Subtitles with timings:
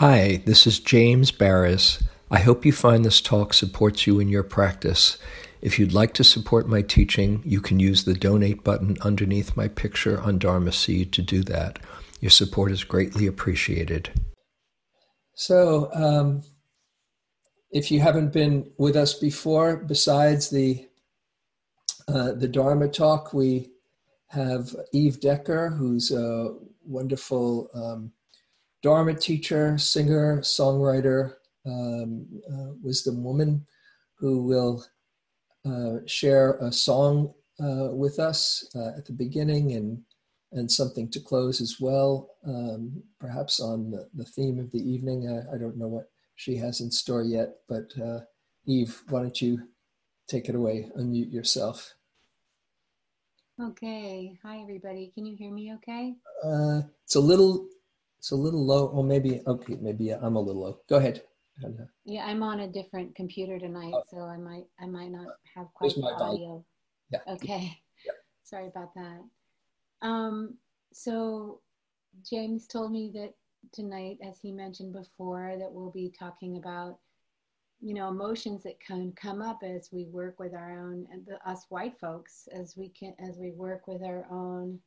[0.00, 2.02] Hi, this is James Baraz.
[2.30, 5.18] I hope you find this talk supports you in your practice.
[5.60, 9.68] If you'd like to support my teaching, you can use the donate button underneath my
[9.68, 11.80] picture on Dharma Seed to do that.
[12.18, 14.10] Your support is greatly appreciated.
[15.34, 16.44] So, um,
[17.70, 20.88] if you haven't been with us before, besides the
[22.08, 23.68] uh, the Dharma talk, we
[24.28, 26.54] have Eve Decker, who's a
[26.86, 28.12] wonderful um,
[28.82, 31.34] Dharma teacher, singer, songwriter,
[31.66, 33.66] um, uh, wisdom woman,
[34.18, 34.84] who will
[35.66, 40.02] uh, share a song uh, with us uh, at the beginning and
[40.52, 45.28] and something to close as well, um, perhaps on the, the, theme of the evening.
[45.28, 48.20] I, I, don't know what she has in store yet, but uh,
[48.66, 49.68] Eve, why don't you
[50.26, 50.90] take it away?
[50.98, 51.94] Unmute yourself.
[53.62, 54.38] Okay.
[54.42, 55.12] Hi, everybody.
[55.14, 55.74] Can you hear me?
[55.74, 56.14] Okay.
[56.44, 57.68] Uh, it's a little,
[58.20, 58.88] it's a little low.
[58.88, 59.78] Or maybe okay.
[59.80, 60.78] Maybe I'm a little low.
[60.88, 61.22] Go ahead.
[62.04, 64.02] Yeah, I'm on a different computer tonight, oh.
[64.10, 66.64] so I might I might not have quite the audio.
[67.10, 67.20] Yeah.
[67.28, 67.78] Okay.
[68.06, 68.12] Yeah.
[68.44, 69.20] Sorry about that.
[70.02, 70.58] Um,
[70.92, 71.60] so
[72.28, 73.32] James told me that
[73.72, 76.98] tonight, as he mentioned before, that we'll be talking about
[77.80, 81.38] you know emotions that can come up as we work with our own and the,
[81.48, 84.78] us white folks as we can as we work with our own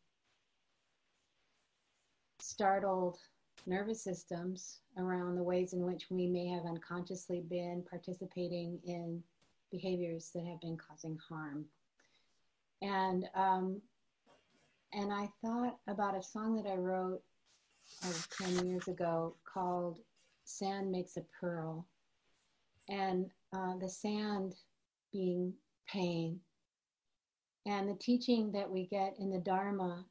[2.43, 3.17] startled
[3.65, 9.23] nervous systems around the ways in which we may have unconsciously been participating in
[9.71, 11.65] behaviors that have been causing harm.
[12.81, 13.81] And um,
[14.91, 17.21] and I thought about a song that I wrote
[18.05, 19.99] uh, 10 years ago called
[20.43, 21.87] Sand Makes a Pearl.
[22.89, 24.53] And uh, the sand
[25.11, 25.53] being
[25.87, 26.39] pain.
[27.65, 30.05] And the teaching that we get in the Dharma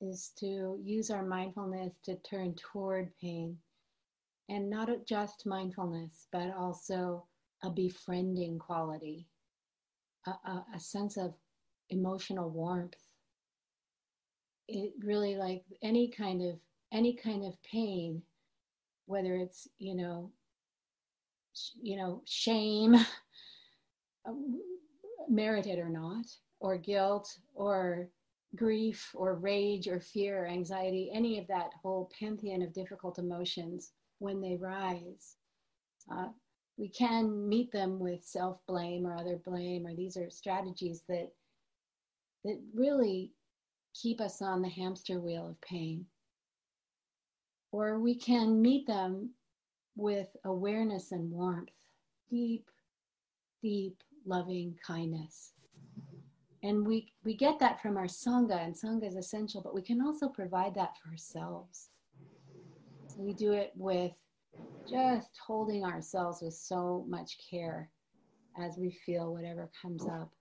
[0.00, 3.56] is to use our mindfulness to turn toward pain.
[4.48, 7.26] And not just mindfulness, but also
[7.62, 9.26] a befriending quality,
[10.26, 11.32] a, a, a sense of
[11.88, 12.94] emotional warmth.
[14.68, 16.58] It really like any kind of
[16.92, 18.22] any kind of pain,
[19.06, 20.30] whether it's you know,
[21.54, 22.94] sh- you know, shame,
[24.26, 24.60] um,
[25.28, 26.26] merited or not,
[26.60, 28.08] or guilt, or
[28.56, 33.92] grief or rage or fear or anxiety, any of that whole pantheon of difficult emotions
[34.18, 35.36] when they rise.
[36.10, 36.28] Uh,
[36.76, 41.30] we can meet them with self blame or other blame, or these are strategies that,
[42.44, 43.32] that really
[43.94, 46.04] keep us on the hamster wheel of pain.
[47.70, 49.30] Or we can meet them
[49.96, 51.74] with awareness and warmth,
[52.30, 52.68] deep,
[53.62, 55.53] deep, loving kindness.
[56.64, 60.00] And we, we get that from our Sangha, and Sangha is essential, but we can
[60.00, 61.90] also provide that for ourselves.
[63.06, 64.16] So we do it with
[64.88, 67.90] just holding ourselves with so much care
[68.58, 70.32] as we feel whatever comes up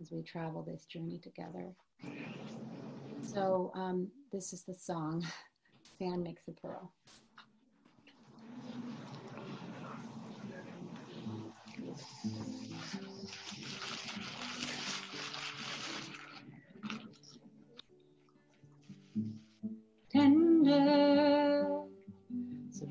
[0.00, 1.72] as we travel this journey together.
[3.22, 5.24] So, um, this is the song
[5.98, 6.92] Sand Makes a Pearl.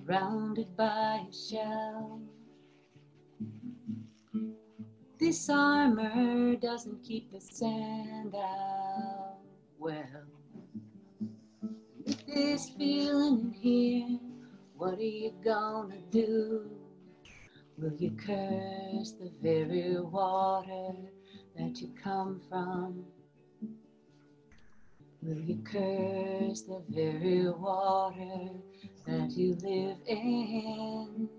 [0.08, 2.22] Surrounded by a shell.
[5.20, 9.38] This armor doesn't keep the sand out
[9.78, 10.04] well.
[12.06, 14.20] With this feeling here,
[14.78, 16.70] what are you gonna do?
[17.78, 20.94] Will you curse the very water
[21.58, 23.04] that you come from?
[25.22, 28.52] Will you curse the very water
[29.06, 31.30] that you live in?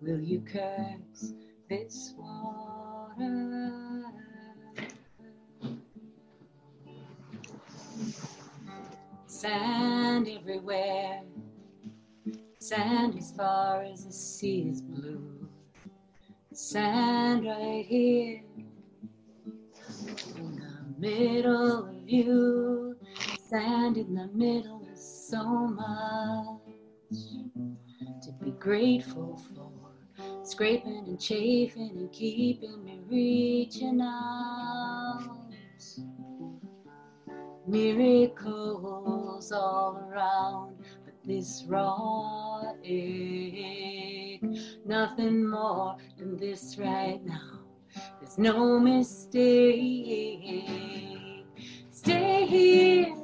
[0.00, 1.32] Will you curse
[1.68, 4.04] this water?
[9.26, 11.22] Sand everywhere,
[12.60, 15.48] sand as far as the sea is blue,
[16.52, 18.42] sand right here
[20.36, 22.96] in the middle of you.
[23.48, 24.86] Sand in the middle
[25.32, 26.60] so much
[28.20, 29.72] to be grateful for.
[30.44, 35.38] Scraping and chafing and keeping me reaching out.
[37.66, 44.44] Miracles all around, but this raw ache,
[44.84, 47.60] nothing more than this right now.
[48.20, 50.26] There's no mistake.
[51.90, 53.16] Stay here.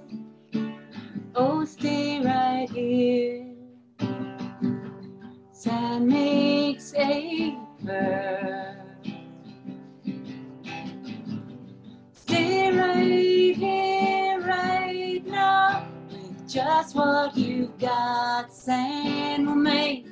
[17.79, 18.53] Got.
[18.53, 20.07] Sand will make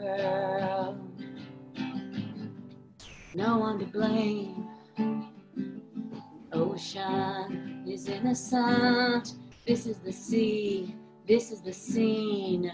[0.00, 0.94] a.
[3.34, 4.68] No one to blame.
[6.52, 9.34] Ocean is innocent.
[9.66, 10.94] This is the sea.
[11.26, 12.70] This is the scene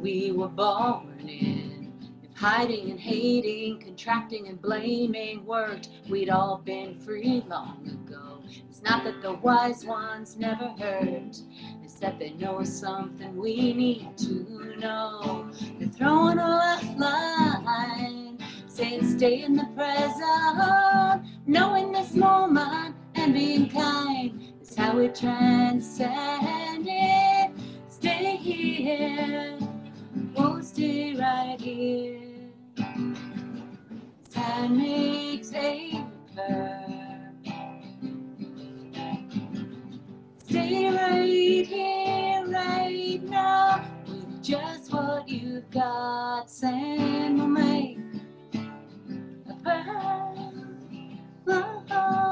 [0.00, 1.92] we were born in.
[2.22, 8.11] If hiding and hating, contracting and blaming worked, we'd all been free long ago.
[8.68, 11.36] It's not that the wise ones never hurt,
[11.82, 15.50] it's that they know something we need to know.
[15.78, 24.52] They're throwing a lifeline, saying stay in the present, knowing this moment and being kind
[24.60, 27.50] is how we transcend it.
[27.88, 29.58] Stay here.
[30.36, 32.20] Oh, stay right here.
[34.30, 36.04] Time makes a
[36.34, 36.91] pearl.
[41.02, 46.50] Right here, right now, with just what you've got.
[46.50, 47.98] Sand will make
[49.48, 50.52] a pearl.
[51.90, 52.28] Oh.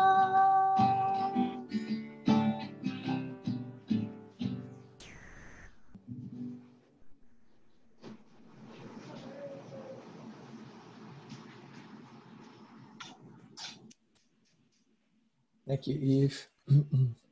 [15.66, 16.48] Thank you, Eve.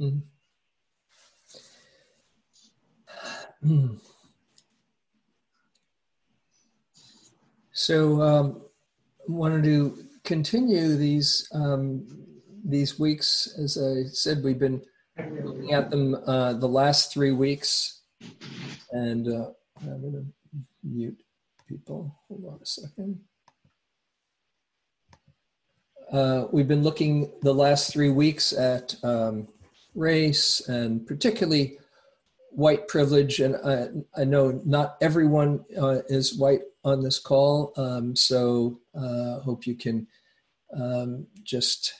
[0.00, 0.22] Mm.
[3.64, 3.98] Mm.
[7.72, 8.62] So, um,
[9.28, 12.06] wanted to continue these um,
[12.64, 13.54] these weeks.
[13.58, 14.82] As I said, we've been
[15.42, 18.02] looking at them uh, the last three weeks,
[18.92, 19.50] and uh,
[19.82, 20.26] I'm going to
[20.82, 21.18] mute
[21.68, 22.14] people.
[22.28, 23.20] Hold on a second.
[26.12, 29.48] Uh, we've been looking the last three weeks at um,
[29.96, 31.78] race and particularly
[32.50, 33.40] white privilege.
[33.40, 39.40] And I, I know not everyone uh, is white on this call, um, so uh,
[39.40, 40.06] hope you can
[40.74, 41.94] um, just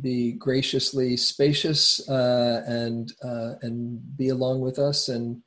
[0.00, 5.40] be graciously spacious uh, and uh, and be along with us and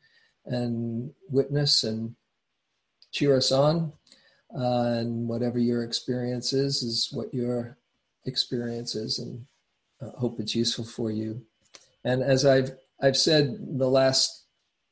[0.46, 2.16] and witness and
[3.12, 3.92] cheer us on.
[4.58, 7.78] Uh, and whatever your experience is, is what your
[8.26, 9.46] experience is, and
[10.02, 11.46] uh, hope it's useful for you.
[12.08, 12.72] And as I've
[13.02, 14.46] I've said the last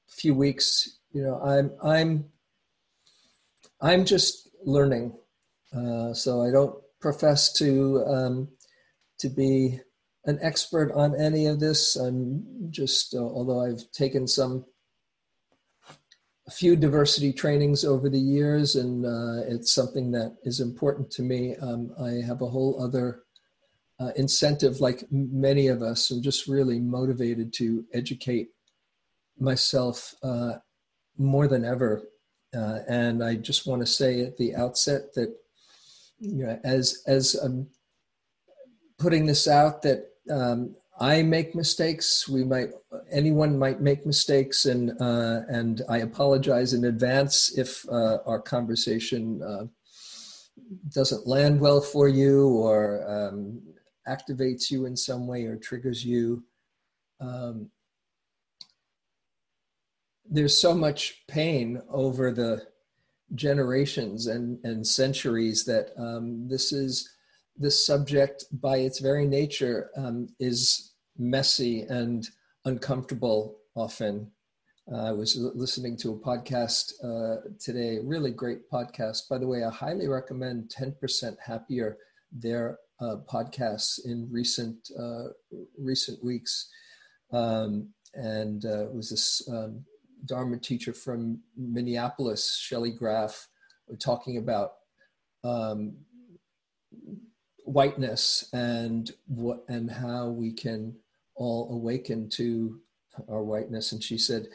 [0.09, 2.25] few weeks, you know, I'm I'm
[3.79, 5.17] I'm just learning,
[5.73, 8.49] uh, so I don't profess to um,
[9.19, 9.79] to be
[10.25, 11.95] an expert on any of this.
[11.95, 14.65] I'm just, uh, although I've taken some
[16.47, 21.21] a few diversity trainings over the years, and uh, it's something that is important to
[21.21, 21.55] me.
[21.55, 23.24] Um, I have a whole other
[23.99, 26.11] uh, incentive, like many of us.
[26.11, 28.49] I'm just really motivated to educate
[29.39, 30.53] myself uh,
[31.17, 32.03] more than ever.
[32.55, 35.35] Uh, and I just want to say at the outset that,
[36.19, 37.67] you know, as as I'm
[38.97, 42.27] putting this out, that um, I make mistakes.
[42.29, 42.69] We might,
[43.11, 49.41] anyone might make mistakes, and uh, and I apologize in advance if uh, our conversation
[49.43, 49.65] uh,
[50.93, 53.61] doesn't land well for you, or um,
[54.07, 56.43] activates you in some way, or triggers you.
[57.19, 57.69] Um,
[60.29, 62.67] there's so much pain over the
[63.33, 67.09] generations and, and centuries that um, this is
[67.57, 72.27] this subject, by its very nature, um, is messy and
[72.65, 74.29] uncomfortable often.
[74.91, 79.29] Uh, I was listening to a podcast uh, today, really great podcast.
[79.29, 81.97] By the way, I highly recommend 10% Happier,
[82.31, 85.29] their uh, podcasts in recent uh,
[85.77, 86.69] recent weeks.
[87.31, 89.83] Um, and uh, was this um,
[90.25, 93.47] Dharma teacher from Minneapolis, Shelley Graf,
[93.99, 94.73] talking about
[95.43, 95.97] um,
[97.65, 100.95] whiteness and what and how we can
[101.35, 102.79] all awaken to
[103.29, 103.91] our whiteness.
[103.91, 104.47] And she said,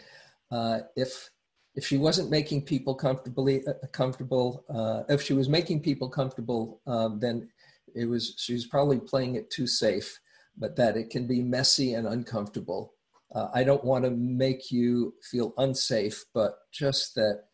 [0.51, 1.31] uh, if
[1.75, 6.81] if she wasn't making people comfortably uh, comfortable, uh, if she was making people comfortable,
[6.87, 7.49] um, then
[7.95, 10.19] it was she was probably playing it too safe.
[10.59, 12.93] But that it can be messy and uncomfortable.
[13.35, 17.45] Uh, I don't want to make you feel unsafe, but just that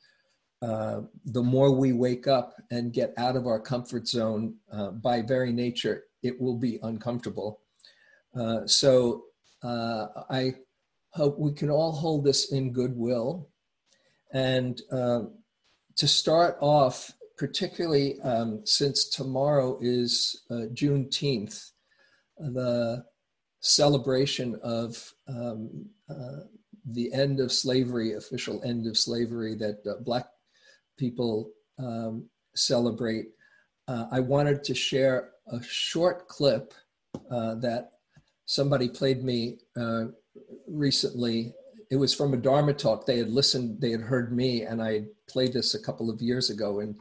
[0.63, 5.23] uh, the more we wake up and get out of our comfort zone, uh, by
[5.23, 7.61] very nature, it will be uncomfortable.
[8.35, 9.25] Uh, so
[9.63, 10.55] uh, I
[11.11, 13.49] hope we can all hold this in goodwill.
[14.33, 15.35] And um,
[15.97, 21.71] to start off, particularly um, since tomorrow is uh, Juneteenth,
[22.39, 23.05] the
[23.61, 26.45] celebration of um, uh,
[26.93, 30.27] the end of slavery, official end of slavery that uh, Black
[30.97, 33.27] people um, celebrate.
[33.89, 36.73] Uh, I wanted to share a short clip
[37.31, 37.91] uh, that
[38.47, 40.07] somebody played me uh,
[40.69, 41.53] recently.
[41.91, 43.05] It was from a Dharma talk.
[43.05, 46.51] They had listened, they had heard me, and I played this a couple of years
[46.51, 46.81] ago.
[46.81, 46.97] And,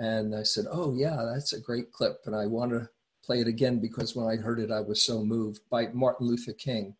[0.00, 2.22] and I said, Oh, yeah, that's a great clip.
[2.24, 2.88] And I want to
[3.22, 6.54] play it again because when I heard it, I was so moved by Martin Luther
[6.54, 6.96] King.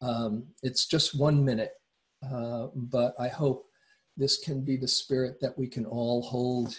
[0.00, 1.72] Um, it's just one minute,
[2.26, 3.66] uh, but I hope
[4.16, 6.74] this can be the spirit that we can all hold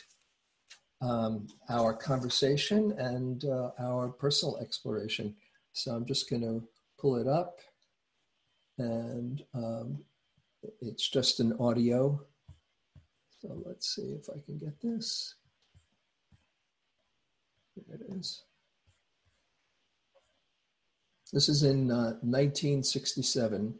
[1.01, 5.35] um, our conversation and uh, our personal exploration.
[5.73, 6.67] So I'm just going to
[6.99, 7.59] pull it up,
[8.79, 10.03] and um,
[10.81, 12.19] it's just an audio.
[13.45, 15.35] So let's see if I can get this.
[17.75, 18.41] There it is.
[21.31, 23.75] This is in uh, 1967.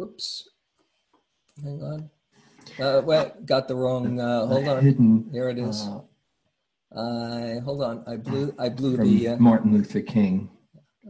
[0.00, 0.48] Oops.
[1.62, 2.10] Hang on.
[2.78, 4.20] Uh, well, got the wrong.
[4.20, 4.82] Uh, hold on.
[4.82, 5.82] Hidden, Here it is.
[5.82, 6.00] Uh,
[6.96, 8.04] I hold on.
[8.06, 8.54] I blew.
[8.58, 10.50] I blew the uh, Martin Luther King.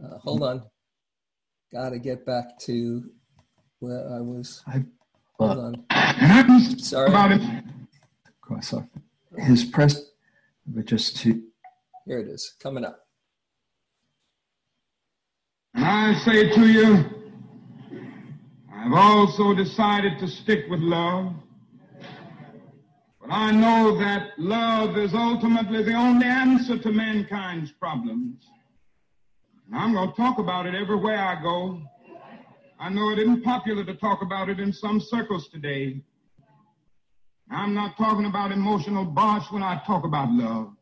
[0.01, 0.63] Uh, hold on.
[1.73, 3.03] Got to get back to
[3.79, 4.63] where I was.
[4.67, 4.83] I,
[5.39, 5.57] hold
[5.89, 6.79] on.
[6.79, 7.09] Sorry.
[7.09, 7.41] About it.
[8.41, 8.85] Cross off.
[9.37, 10.01] His press,
[10.65, 11.41] but just to.
[12.05, 13.07] Here it is, coming up.
[15.73, 17.05] And I say to you,
[18.73, 21.33] I've also decided to stick with love.
[23.31, 28.43] I know that love is ultimately the only answer to mankind's problems.
[29.65, 31.81] And I'm going to talk about it everywhere I go.
[32.77, 36.01] I know it isn't popular to talk about it in some circles today.
[37.49, 40.73] I'm not talking about emotional bosh when I talk about love.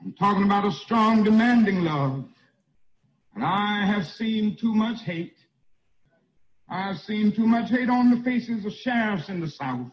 [0.00, 2.24] I'm talking about a strong, demanding love.
[3.34, 5.36] And I have seen too much hate.
[6.66, 9.90] I've seen too much hate on the faces of sheriffs in the South.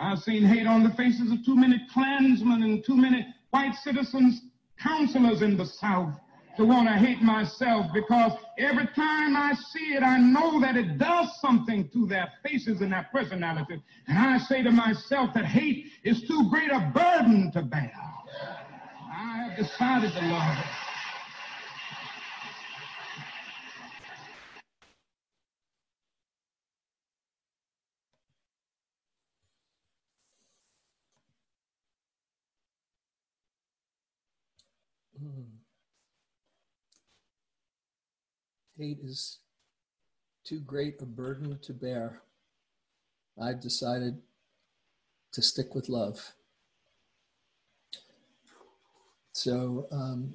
[0.00, 4.40] I've seen hate on the faces of too many Klansmen and too many white citizens,
[4.82, 6.14] counselors in the South
[6.56, 10.96] to want to hate myself because every time I see it, I know that it
[10.96, 13.82] does something to their faces and their personality.
[14.08, 17.92] And I say to myself that hate is too great a burden to bear.
[19.12, 20.89] I have decided to love it.
[38.80, 39.40] Hate is
[40.42, 42.22] too great a burden to bear.
[43.38, 44.22] I've decided
[45.32, 46.32] to stick with love.
[49.32, 50.32] So um,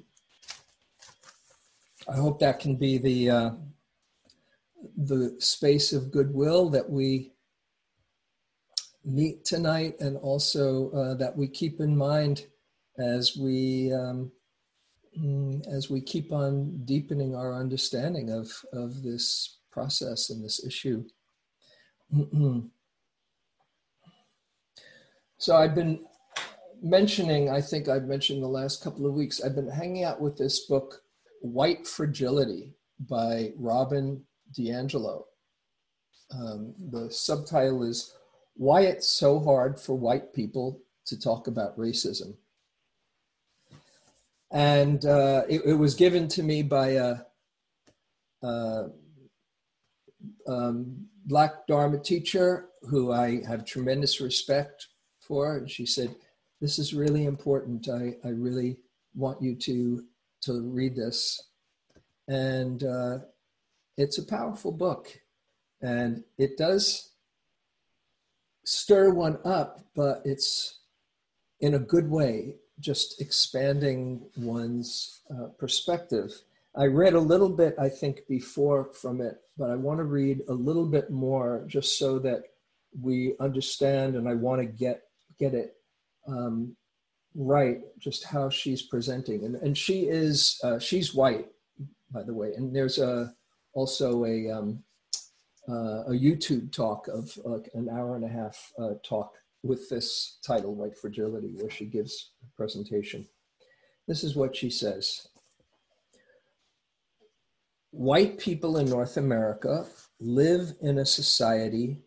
[2.08, 3.50] I hope that can be the uh,
[4.96, 7.32] the space of goodwill that we
[9.04, 12.46] meet tonight, and also uh, that we keep in mind
[12.96, 14.30] as we um,
[15.68, 21.04] as we keep on deepening our understanding of, of this process and this issue.
[25.38, 26.04] so I've been
[26.82, 30.36] mentioning, I think I've mentioned the last couple of weeks, I've been hanging out with
[30.36, 31.02] this book,
[31.40, 32.74] White Fragility
[33.08, 34.22] by Robin
[34.56, 35.24] DiAngelo.
[36.32, 38.14] Um, the subtitle is
[38.54, 42.34] Why It's So Hard for White People to Talk About Racism
[44.52, 47.16] and uh, it, it, was given to me by a,
[48.42, 48.86] a
[50.46, 54.86] um, black Dharma teacher who I have tremendous respect
[55.20, 56.14] for, and she said,
[56.60, 57.88] "This is really important.
[57.88, 58.78] I, I really
[59.14, 60.04] want you to
[60.42, 61.42] to read this."
[62.28, 63.18] And uh,
[63.96, 65.18] it's a powerful book,
[65.80, 67.10] and it does
[68.64, 70.80] stir one up, but it's
[71.60, 76.32] in a good way just expanding one's uh, perspective.
[76.76, 80.42] I read a little bit, I think, before from it, but I want to read
[80.48, 82.42] a little bit more just so that
[83.00, 85.02] we understand, and I want to get
[85.38, 85.76] get it
[86.28, 86.76] um,
[87.34, 89.44] right, just how she's presenting.
[89.44, 91.46] And and she is uh, she's white,
[92.10, 93.34] by the way, and there's a
[93.76, 94.82] also a, um,
[95.68, 97.38] uh, a YouTube talk of
[97.74, 99.34] an hour and a half uh, talk
[99.66, 103.26] with this title, White Fragility, where she gives a presentation.
[104.06, 105.28] This is what she says.
[107.90, 109.86] White people in North America
[110.20, 111.98] live in a society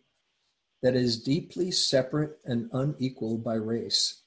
[0.82, 4.22] that is deeply separate and unequal by race.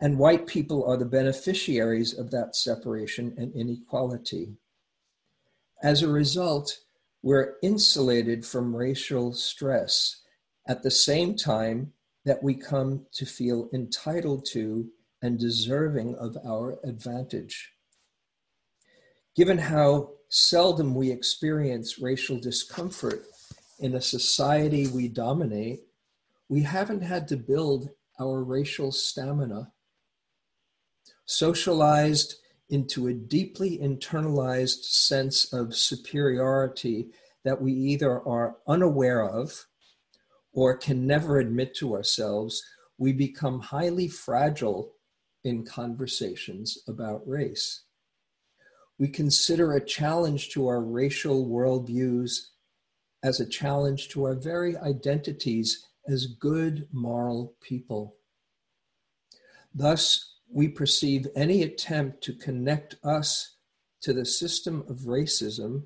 [0.00, 4.56] And white people are the beneficiaries of that separation and inequality.
[5.82, 6.78] As a result,
[7.22, 10.22] we're insulated from racial stress
[10.66, 11.92] at the same time
[12.30, 14.88] that we come to feel entitled to
[15.20, 17.72] and deserving of our advantage.
[19.34, 23.24] Given how seldom we experience racial discomfort
[23.80, 25.80] in a society we dominate,
[26.48, 29.72] we haven't had to build our racial stamina.
[31.24, 32.36] Socialized
[32.68, 37.08] into a deeply internalized sense of superiority
[37.42, 39.66] that we either are unaware of
[40.52, 42.62] or can never admit to ourselves,
[42.98, 44.92] we become highly fragile
[45.44, 47.84] in conversations about race.
[48.98, 52.48] We consider a challenge to our racial worldviews
[53.22, 58.16] as a challenge to our very identities as good moral people.
[59.74, 63.56] Thus, we perceive any attempt to connect us
[64.02, 65.84] to the system of racism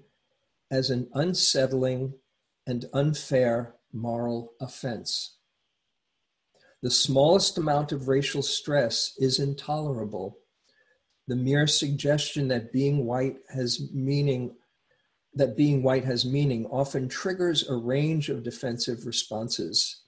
[0.70, 2.14] as an unsettling
[2.66, 5.36] and unfair moral offense.
[6.82, 10.38] The smallest amount of racial stress is intolerable.
[11.28, 14.56] The mere suggestion that being white has meaning
[15.36, 20.02] that being white has meaning often triggers a range of defensive responses.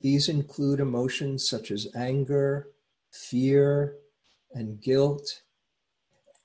[0.00, 2.68] These include emotions such as anger,
[3.12, 3.96] fear,
[4.52, 5.42] and guilt,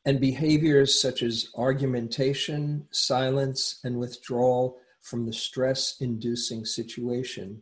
[0.06, 7.62] and behaviors such as argumentation, silence, and withdrawal from the stress inducing situation.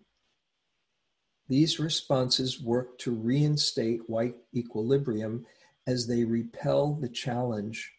[1.47, 5.45] These responses work to reinstate white equilibrium
[5.87, 7.91] as they repel the challenge,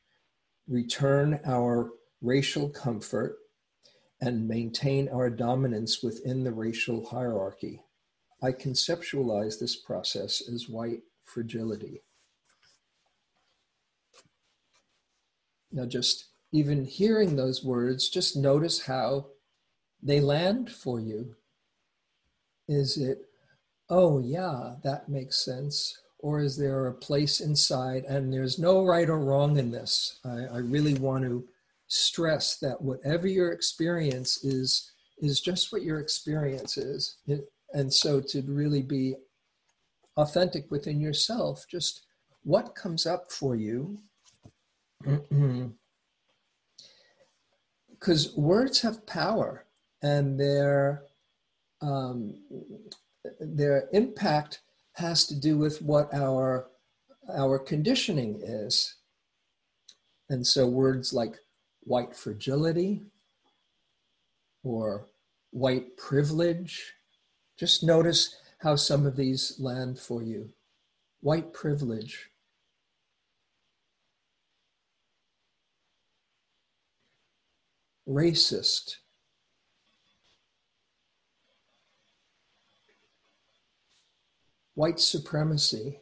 [0.69, 3.39] return our racial comfort,
[4.21, 7.81] and maintain our dominance within the racial hierarchy.
[8.43, 12.03] I conceptualize this process as white fragility.
[15.73, 19.27] Now, just even hearing those words, just notice how
[20.03, 21.37] they land for you.
[22.69, 23.27] Is it,
[23.89, 25.97] oh, yeah, that makes sense?
[26.19, 30.19] Or is there a place inside and there's no right or wrong in this?
[30.25, 31.49] I, I really want to
[31.89, 37.17] stress that whatever your experience is, is just what your experience is.
[37.27, 39.15] It, and so to really be
[40.17, 42.03] authentic within yourself, just
[42.43, 43.99] what comes up for you.
[45.07, 45.69] Mm-hmm,
[48.01, 49.67] Because words have power
[50.03, 51.03] and their,
[51.83, 52.35] um,
[53.39, 54.61] their impact
[54.95, 56.69] has to do with what our,
[57.37, 58.97] our conditioning is.
[60.31, 61.37] And so words like
[61.81, 63.03] white fragility
[64.63, 65.07] or
[65.51, 66.95] white privilege.
[67.59, 70.51] Just notice how some of these land for you.
[71.21, 72.30] White privilege.
[78.11, 78.97] Racist.
[84.75, 86.01] White supremacy.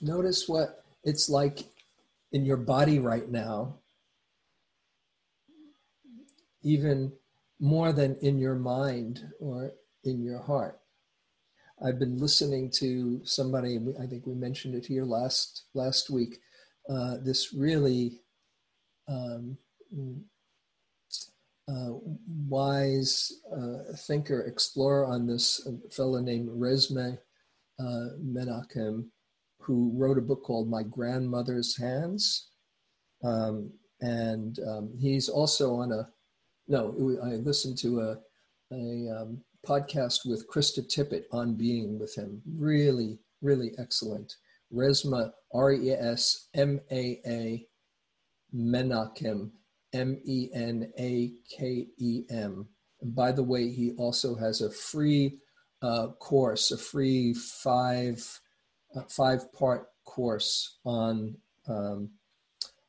[0.00, 1.60] Notice what it's like
[2.32, 3.76] in your body right now,
[6.62, 7.12] even
[7.60, 10.80] more than in your mind or in your heart.
[11.84, 16.40] I've been listening to somebody, I think we mentioned it here last last week.
[16.90, 18.20] Uh, this really
[19.08, 19.56] um,
[21.68, 21.92] uh,
[22.48, 27.16] wise uh, thinker, explorer on this, fellow named Resmaa
[27.78, 29.04] uh, Menakem,
[29.60, 32.48] who wrote a book called My Grandmother's Hands.
[33.22, 36.08] Um, and um, he's also on a,
[36.66, 38.18] no, I listened to a,
[38.72, 42.42] a um, podcast with Krista Tippett on being with him.
[42.56, 44.34] Really, really excellent.
[44.72, 47.66] Resmaa, R E S M A A,
[48.54, 49.50] Menakem,
[49.92, 52.68] M E N A K E M.
[53.02, 55.38] By the way, he also has a free
[55.82, 58.40] uh, course, a free five
[58.94, 61.36] a five part course on
[61.68, 62.10] um,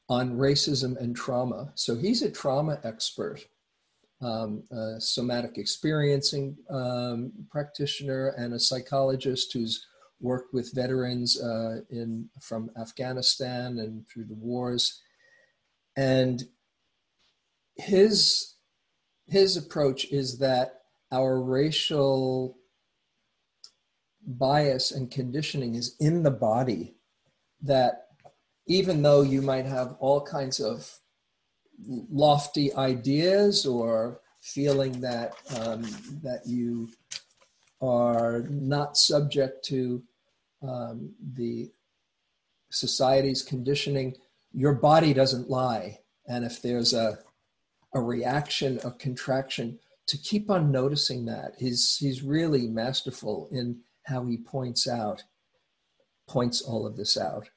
[0.10, 1.72] on racism and trauma.
[1.76, 3.46] So he's a trauma expert,
[4.22, 9.86] um, a somatic experiencing um, practitioner, and a psychologist who's
[10.22, 15.02] worked with veterans uh, in from Afghanistan and through the wars,
[15.96, 16.44] and
[17.76, 18.56] his
[19.28, 20.82] his approach is that
[21.12, 22.58] our racial
[24.26, 26.96] bias and conditioning is in the body.
[27.62, 28.08] That
[28.68, 31.00] even though you might have all kinds of
[31.88, 35.84] lofty ideas or feeling that um,
[36.24, 36.90] that you
[37.82, 40.04] are not subject to
[40.62, 41.72] um, the
[42.70, 44.16] society's conditioning,
[44.54, 46.00] your body doesn't lie.
[46.28, 47.20] And if there's a,
[47.94, 51.54] a reaction, a contraction, to keep on noticing that.
[51.58, 55.24] He's, he's really masterful in how he points out,
[56.28, 57.50] points all of this out.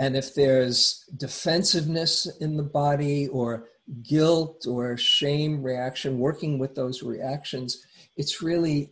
[0.00, 3.68] And if there's defensiveness in the body or
[4.02, 7.84] guilt or shame reaction, working with those reactions,
[8.16, 8.90] it's really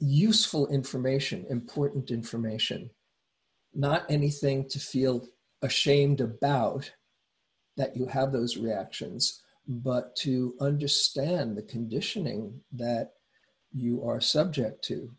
[0.00, 2.90] useful information, important information,
[3.74, 5.26] not anything to feel
[5.62, 6.90] ashamed about
[7.76, 13.12] that you have those reactions, but to understand the conditioning that
[13.72, 15.10] you are subject to.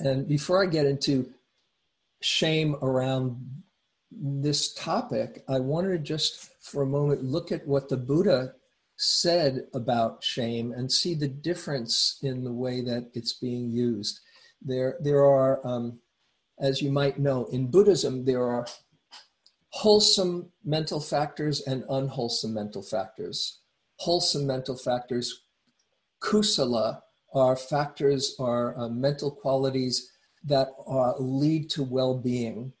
[0.00, 1.30] And before I get into
[2.20, 3.62] shame around
[4.10, 8.54] this topic, I wanted to just for a moment look at what the Buddha
[8.98, 14.20] said about shame and see the difference in the way that it's being used.
[14.60, 16.00] There, there are, um,
[16.58, 18.66] as you might know, in Buddhism, there are
[19.70, 23.60] wholesome mental factors and unwholesome mental factors.
[24.00, 25.44] Wholesome mental factors,
[26.20, 27.00] kusala,
[27.34, 30.10] are factors, are uh, mental qualities
[30.44, 30.68] that
[31.20, 32.72] lead to well being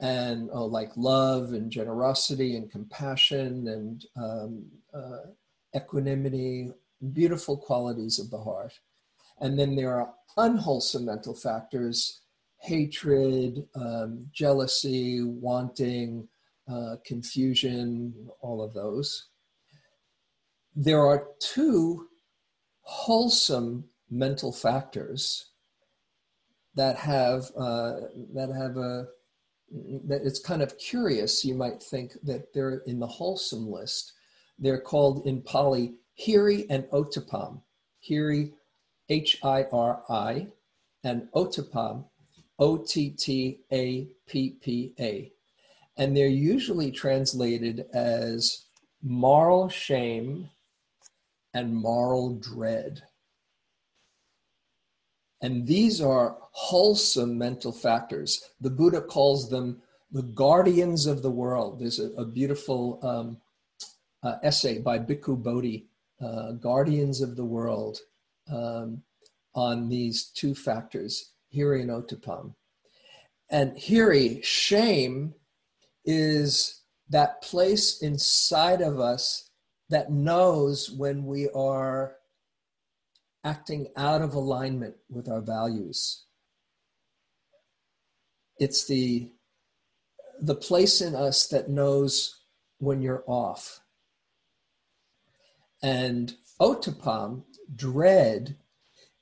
[0.00, 5.28] and uh, like love and generosity and compassion and um, uh,
[5.74, 6.70] equanimity,
[7.12, 8.72] beautiful qualities of the heart.
[9.40, 12.22] And then there are unwholesome mental factors
[12.62, 16.28] hatred, um, jealousy, wanting,
[16.70, 19.30] uh, confusion, all of those.
[20.76, 22.06] There are two
[22.82, 25.50] wholesome mental factors
[26.76, 27.96] that have uh,
[28.32, 29.06] that have a
[30.06, 31.44] that it's kind of curious.
[31.44, 34.12] You might think that they're in the wholesome list.
[34.62, 37.62] They're called in Pali Hiri and Ottapam.
[38.08, 38.52] Hiri,
[39.08, 40.46] H I R I,
[41.02, 42.04] and Ottapam,
[42.60, 45.32] O T T A P P A.
[45.96, 48.66] And they're usually translated as
[49.02, 50.48] moral shame
[51.52, 53.02] and moral dread.
[55.42, 58.48] And these are wholesome mental factors.
[58.60, 61.80] The Buddha calls them the guardians of the world.
[61.80, 63.38] There's a, a beautiful um,
[64.22, 65.86] uh, essay by Bhikkhu Bodhi,
[66.20, 67.98] uh, Guardians of the World,
[68.50, 69.02] um,
[69.54, 72.54] on these two factors, Hiri and Otapam.
[73.50, 75.34] And Hiri, shame,
[76.04, 79.50] is that place inside of us
[79.90, 82.16] that knows when we are
[83.44, 86.24] acting out of alignment with our values.
[88.58, 89.28] It's the,
[90.40, 92.40] the place in us that knows
[92.78, 93.81] when you're off.
[95.82, 98.56] And otapam, dread,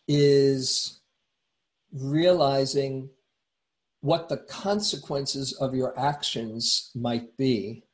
[0.06, 1.00] is
[1.92, 3.10] realizing
[4.00, 7.84] what the consequences of your actions might be.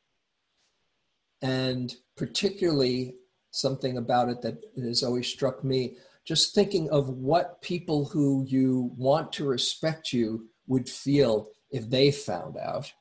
[1.42, 3.16] And particularly
[3.50, 8.90] something about it that has always struck me just thinking of what people who you
[8.96, 12.92] want to respect you would feel if they found out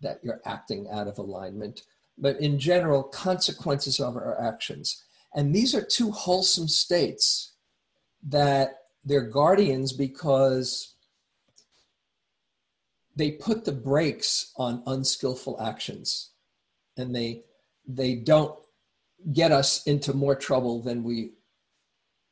[0.00, 1.82] that you're acting out of alignment.
[2.18, 5.04] But in general, consequences of our actions.
[5.34, 7.52] And these are two wholesome states
[8.28, 10.94] that they're guardians because
[13.14, 16.30] they put the brakes on unskillful actions
[16.96, 17.42] and they
[17.86, 18.58] they don't
[19.32, 21.32] get us into more trouble than we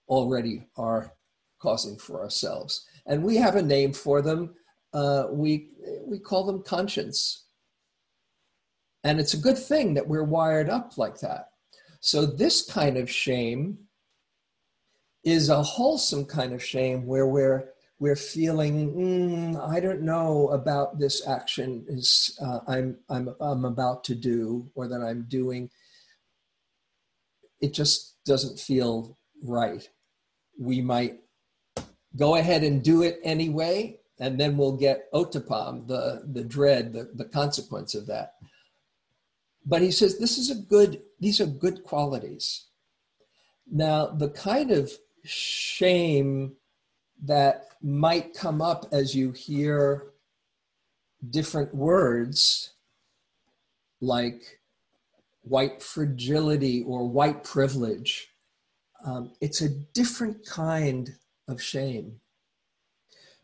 [0.09, 1.12] already are
[1.61, 2.87] causing for ourselves.
[3.07, 4.55] And we have a name for them.
[4.92, 5.70] Uh, we,
[6.07, 7.43] we call them conscience.
[9.05, 11.51] And it's a good thing that we're wired up like that.
[12.01, 13.79] So, this kind of shame
[15.23, 20.99] is a wholesome kind of shame where we're, we're feeling, mm, I don't know about
[20.99, 25.71] this action is, uh, I'm, I'm, I'm about to do or that I'm doing.
[27.61, 29.88] It just doesn't feel right
[30.59, 31.21] we might
[32.17, 37.11] go ahead and do it anyway, and then we'll get otapam the, the dread, the,
[37.14, 38.35] the consequence of that.
[39.66, 42.66] But he says this is a good, these are good qualities.
[43.70, 44.92] Now, the kind of
[45.24, 46.57] shame
[47.22, 50.11] that might come up as you hear
[51.31, 52.74] different words
[54.00, 54.61] like
[55.42, 58.29] white fragility or white privilege.
[59.05, 61.14] Um, it's a different kind
[61.48, 62.20] of shame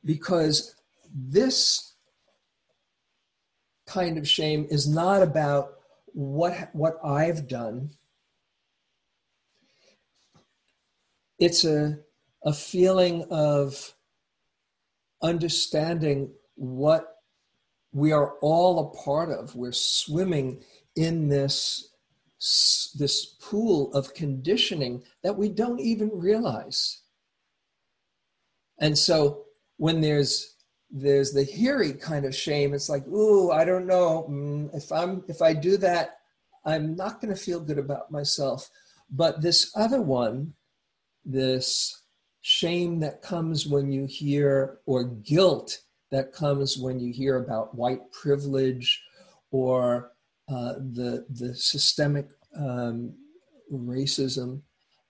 [0.04, 0.74] because
[1.14, 1.94] this
[3.86, 5.79] kind of shame is not about
[6.12, 7.90] what what I've done.
[11.38, 11.98] It's a
[12.44, 13.94] a feeling of
[15.22, 17.16] understanding what
[17.92, 19.54] we are all a part of.
[19.54, 20.62] We're swimming
[20.96, 21.90] in this
[22.98, 27.02] this pool of conditioning that we don't even realize.
[28.78, 29.44] And so
[29.76, 30.54] when there's
[30.90, 34.26] there's the Hiri kind of shame, it's like, ooh, I don't know.
[34.28, 36.18] Mm, if I'm if I do that,
[36.64, 38.68] I'm not going to feel good about myself.
[39.10, 40.54] But this other one,
[41.24, 42.02] this
[42.42, 48.10] shame that comes when you hear, or guilt that comes when you hear about white
[48.12, 49.02] privilege
[49.50, 50.12] or
[50.48, 53.14] uh, the, the systemic um,
[53.72, 54.60] racism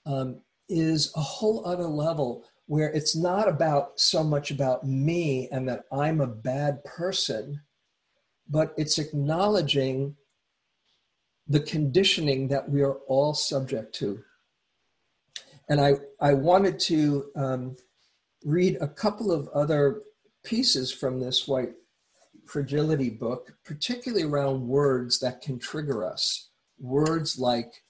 [0.06, 5.68] um, is a whole other level where it's not about so much about me and
[5.68, 7.62] that I'm a bad person,
[8.48, 10.14] but it's acknowledging
[11.48, 14.22] the conditioning that we are all subject to.
[15.68, 17.76] And I, I wanted to um,
[18.44, 20.02] read a couple of other
[20.44, 21.72] pieces from this white
[22.46, 26.50] fragility book, particularly around words that can trigger us.
[26.78, 27.82] Words like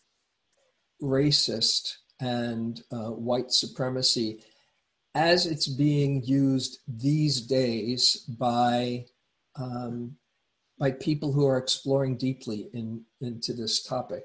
[1.02, 4.42] racist and uh, white supremacy,
[5.14, 9.04] as it's being used these days by
[9.56, 10.16] um,
[10.78, 14.24] by people who are exploring deeply in, into this topic.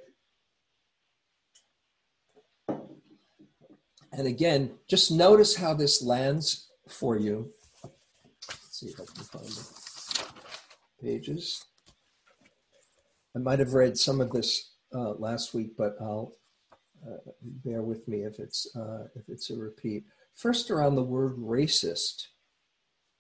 [2.70, 7.52] And again, just notice how this lands for you.
[7.84, 9.86] Let's see if I can find it
[11.02, 11.64] pages.
[13.36, 16.32] I might have read some of this uh, last week, but I'll
[17.06, 17.32] uh,
[17.66, 20.06] bear with me if it's uh, if it's a repeat.
[20.36, 22.28] First, around the word racist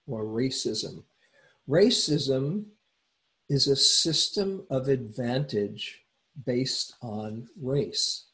[0.05, 1.03] or racism.
[1.67, 2.65] Racism
[3.49, 6.03] is a system of advantage
[6.45, 8.25] based on race.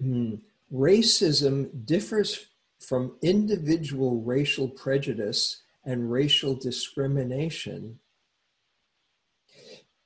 [0.00, 0.36] Hmm.
[0.72, 2.46] Racism differs
[2.78, 7.98] from individual racial prejudice and racial discrimination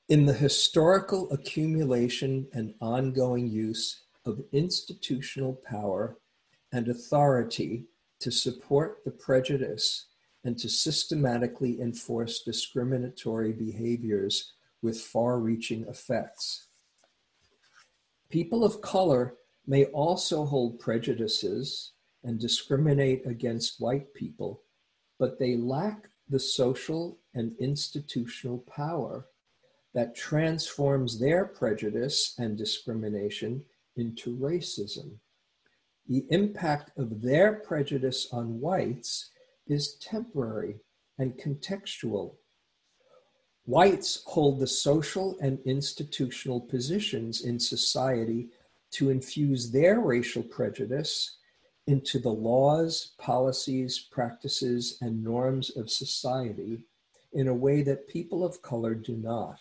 [0.09, 6.17] in the historical accumulation and ongoing use of institutional power
[6.73, 7.87] and authority
[8.21, 10.07] to support the prejudice
[10.45, 14.53] and to systematically enforce discriminatory behaviors
[14.83, 16.69] with far reaching effects.
[18.31, 19.35] People of color
[19.67, 21.93] may also hold prejudices
[22.25, 24.63] and discriminate against white people
[25.19, 29.27] but they lack the social and institutional power
[29.95, 33.65] that transforms their prejudice and discrimination
[33.97, 35.11] into racism.
[36.09, 39.31] The impact of their prejudice on whites
[39.67, 40.77] is temporary
[41.19, 42.37] and contextual.
[43.67, 48.49] Whites hold the social and institutional positions in society
[48.93, 51.37] to infuse their racial prejudice
[51.87, 56.87] into the laws, policies, practices, and norms of society
[57.35, 59.59] in a way that people of color do not.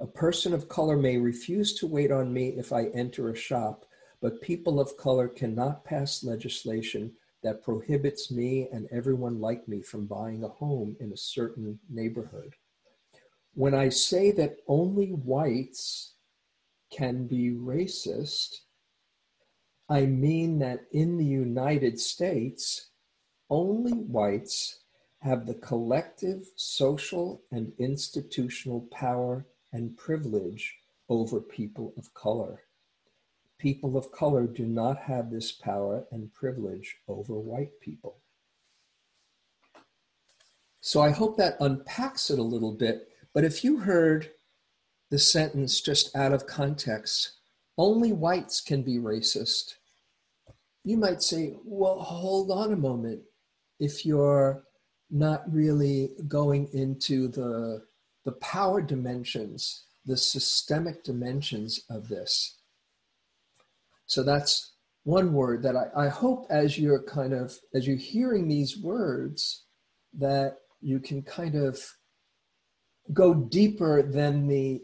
[0.00, 3.84] A person of color may refuse to wait on me if I enter a shop,
[4.22, 10.06] but people of color cannot pass legislation that prohibits me and everyone like me from
[10.06, 12.54] buying a home in a certain neighborhood.
[13.54, 16.14] When I say that only whites
[16.90, 18.60] can be racist,
[19.88, 22.90] I mean that in the United States,
[23.50, 24.78] only whites
[25.18, 30.76] have the collective social and institutional power and privilege
[31.08, 32.62] over people of color.
[33.62, 38.18] People of color do not have this power and privilege over white people.
[40.80, 43.08] So I hope that unpacks it a little bit.
[43.32, 44.32] But if you heard
[45.10, 47.38] the sentence just out of context,
[47.78, 49.76] only whites can be racist
[50.84, 53.22] you might say, well, hold on a moment.
[53.78, 54.64] If you're
[55.10, 57.84] not really going into the,
[58.24, 62.58] the power dimensions, the systemic dimensions of this.
[64.12, 68.46] So that's one word that I, I hope as you're kind of, as you're hearing
[68.46, 69.64] these words,
[70.18, 71.80] that you can kind of
[73.14, 74.82] go deeper than the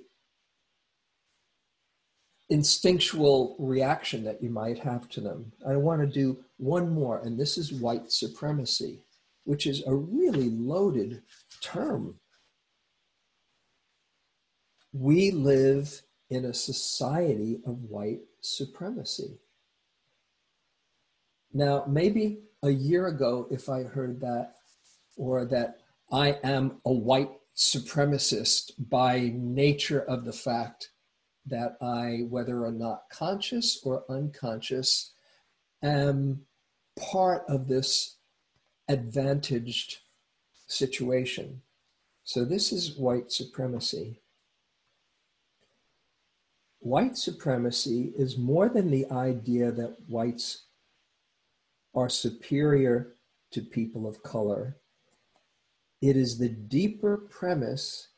[2.48, 5.52] instinctual reaction that you might have to them.
[5.68, 9.02] I want to do one more, and this is white supremacy,
[9.44, 11.20] which is a really loaded
[11.60, 12.18] term.
[14.94, 19.38] We live in a society of white supremacy.
[21.52, 24.54] Now, maybe a year ago, if I heard that,
[25.16, 25.78] or that
[26.12, 30.90] I am a white supremacist by nature of the fact
[31.46, 35.12] that I, whether or not conscious or unconscious,
[35.82, 36.42] am
[36.98, 38.16] part of this
[38.88, 39.98] advantaged
[40.66, 41.62] situation.
[42.24, 44.20] So, this is white supremacy.
[46.80, 50.66] White supremacy is more than the idea that whites
[51.94, 53.16] are superior
[53.50, 54.76] to people of color.
[56.00, 58.08] It is the deeper premise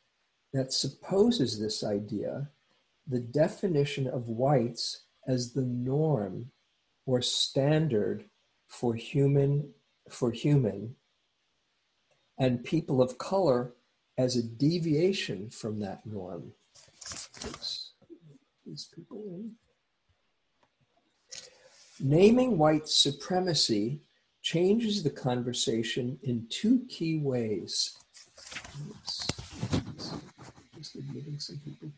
[0.53, 2.51] that supposes this idea,
[3.07, 6.51] the definition of whites as the norm
[7.07, 8.25] or standard
[8.69, 9.73] for human
[10.09, 10.97] for human
[12.39, 13.75] and people of color
[14.19, 16.53] as a deviation from that norm.
[17.47, 17.90] Oops.
[18.71, 19.51] These people in.
[21.99, 24.01] Naming white supremacy
[24.43, 27.99] changes the conversation in two key ways.
[30.77, 31.91] Just admitting some people.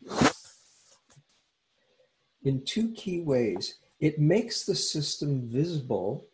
[2.41, 6.25] In two key ways, it makes the system visible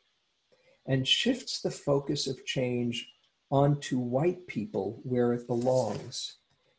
[0.86, 3.10] and shifts the focus of change
[3.52, 6.38] onto white people where it belongs.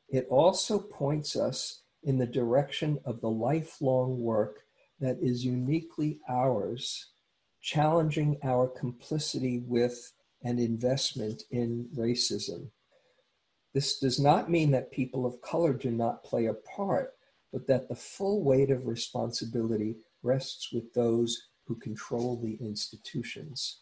[0.09, 4.65] It also points us in the direction of the lifelong work
[5.01, 7.11] that is uniquely ours,
[7.61, 10.13] challenging our complicity with
[10.45, 12.69] and investment in racism.
[13.75, 17.15] This does not mean that people of color do not play a part,
[17.53, 23.81] but that the full weight of responsibility rests with those who control the institutions.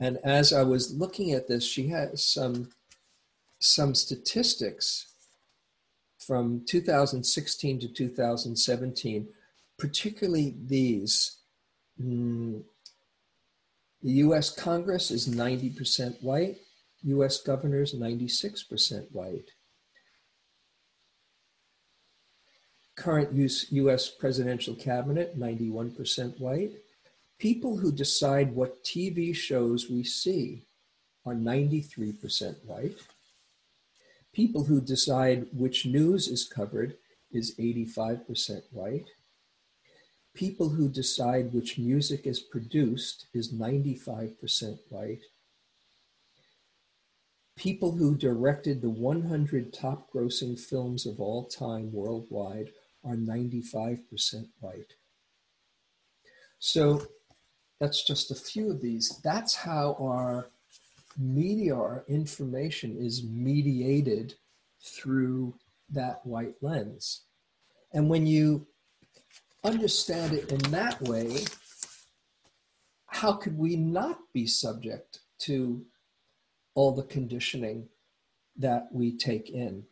[0.00, 2.70] And as I was looking at this, she has some,
[3.58, 5.12] some statistics
[6.28, 9.28] from 2016 to 2017
[9.78, 11.38] particularly these.
[12.02, 12.62] Mm,
[14.02, 16.58] the US Congress is 90% white,
[17.04, 19.50] US governors 96% white.
[22.96, 23.30] Current
[23.70, 26.72] US presidential cabinet 91% white.
[27.38, 30.64] People who decide what TV shows we see
[31.24, 32.98] are 93% white.
[34.34, 36.96] People who decide which news is covered
[37.32, 39.06] is 85% white
[40.38, 45.22] people who decide which music is produced is 95% white.
[47.56, 52.70] People who directed the 100 top grossing films of all time worldwide
[53.04, 53.98] are 95%
[54.60, 54.92] white.
[56.60, 57.02] So
[57.80, 59.20] that's just a few of these.
[59.24, 60.50] That's how our
[61.18, 64.34] media, our information is mediated
[64.80, 65.54] through
[65.90, 67.22] that white lens.
[67.92, 68.66] And when you
[69.64, 71.44] understand it in that way,
[73.06, 75.84] how could we not be subject to
[76.74, 77.88] all the conditioning
[78.56, 79.84] that we take in?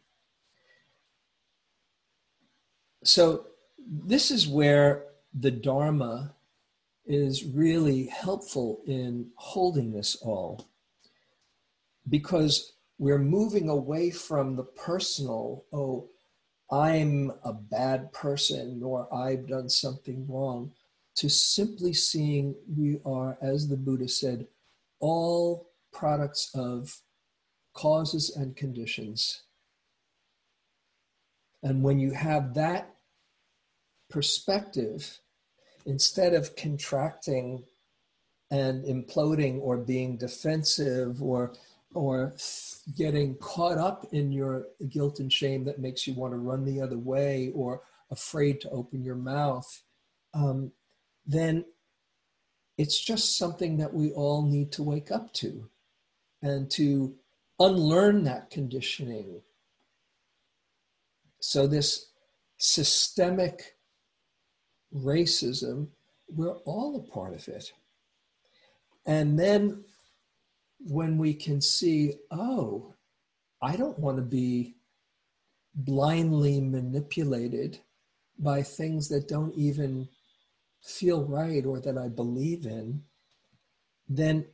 [3.03, 3.47] So,
[3.89, 6.35] this is where the Dharma
[7.05, 10.69] is really helpful in holding this all
[12.09, 16.09] because we're moving away from the personal, oh,
[16.71, 20.73] I'm a bad person or I've done something wrong,
[21.16, 24.47] to simply seeing we are, as the Buddha said,
[25.01, 27.01] all products of
[27.73, 29.42] causes and conditions.
[31.62, 32.95] And when you have that
[34.11, 35.19] perspective,
[35.87, 37.64] instead of contracting
[38.51, 41.53] and imploding or being defensive or
[41.96, 42.35] or
[42.96, 46.80] getting caught up in your guilt and shame that makes you want to run the
[46.80, 49.82] other way or afraid to open your mouth,
[50.35, 50.70] um,
[51.26, 51.64] then
[52.78, 55.68] it's just something that we all need to wake up to
[56.42, 57.14] and to
[57.59, 59.40] unlearn that conditioning.
[61.40, 62.11] So, this
[62.59, 63.76] systemic
[64.94, 65.88] racism,
[66.28, 67.72] we're all a part of it.
[69.07, 69.84] And then
[70.79, 72.95] when we can see, oh,
[73.62, 74.77] I don't want to be
[75.74, 77.79] blindly manipulated
[78.39, 80.09] by things that don't even
[80.83, 83.03] feel right or that I believe in,
[84.09, 84.47] then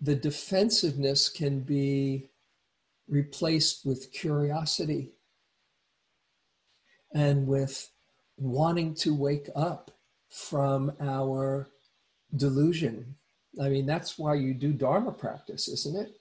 [0.00, 2.30] the defensiveness can be
[3.08, 5.12] replaced with curiosity
[7.12, 7.90] and with
[8.36, 9.90] wanting to wake up
[10.28, 11.68] from our
[12.34, 13.16] delusion.
[13.60, 16.14] I mean, that's why you do Dharma practice, isn't it?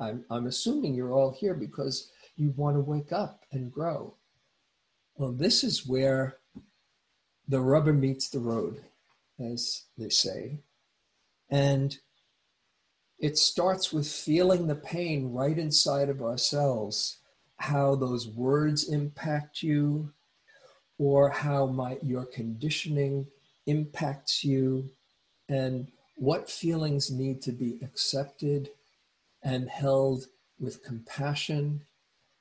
[0.00, 4.14] I'm, I'm assuming you're all here because you want to wake up and grow.
[5.16, 6.36] Well, this is where
[7.48, 8.82] the rubber meets the road,
[9.38, 10.58] as they say.
[11.50, 11.96] And
[13.18, 17.18] it starts with feeling the pain right inside of ourselves,
[17.56, 20.12] how those words impact you,
[20.98, 23.26] or how my, your conditioning
[23.66, 24.90] impacts you,
[25.48, 28.70] and what feelings need to be accepted
[29.42, 30.26] and held
[30.58, 31.82] with compassion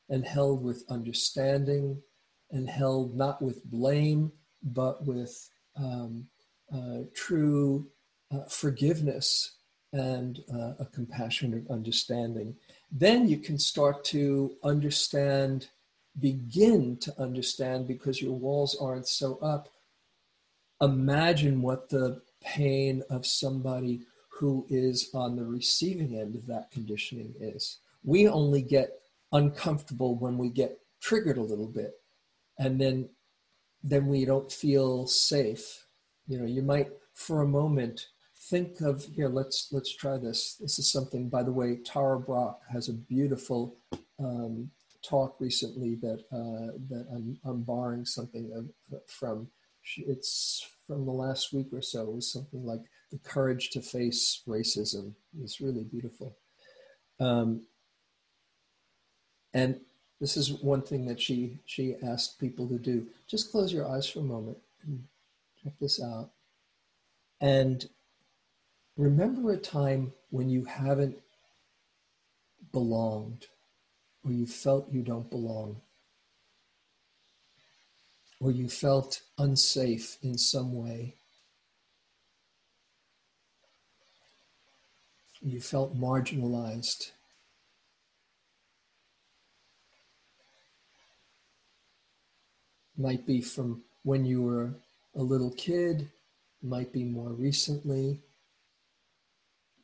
[0.10, 2.02] and held with understanding
[2.52, 4.32] and held not with blame
[4.64, 6.28] but with um,
[6.74, 7.88] uh, true
[8.34, 9.58] uh, forgiveness
[9.94, 12.56] and uh, a compassionate understanding.
[12.92, 15.68] Then you can start to understand,
[16.20, 19.70] begin to understand because your walls aren't so up.
[20.82, 27.34] Imagine what the pain of somebody who is on the receiving end of that conditioning
[27.40, 27.78] is.
[28.04, 29.00] We only get
[29.32, 31.94] uncomfortable when we get triggered a little bit
[32.58, 33.10] and then
[33.84, 35.86] then we don't feel safe.
[36.28, 40.56] You know you might for a moment think of here let's let's try this.
[40.56, 43.76] This is something by the way Tara Brach has a beautiful
[44.20, 44.70] um,
[45.04, 48.70] talk recently that uh, that I'm, I'm borrowing something
[49.08, 49.48] from
[49.98, 54.42] it's from the last week or so it was something like the courage to face
[54.48, 55.14] racism.
[55.42, 56.36] It's really beautiful.
[57.20, 57.64] Um,
[59.54, 59.80] and
[60.20, 63.08] this is one thing that she she asked people to do.
[63.28, 65.04] Just close your eyes for a moment and
[65.64, 66.32] check this out.
[67.40, 67.88] And
[68.98, 71.18] remember a time when you haven't
[72.72, 73.48] belonged
[74.24, 75.82] or you felt you don't belong
[78.42, 81.14] or you felt unsafe in some way.
[85.42, 87.12] You felt marginalized.
[92.98, 94.74] Might be from when you were
[95.16, 96.10] a little kid,
[96.64, 98.22] might be more recently.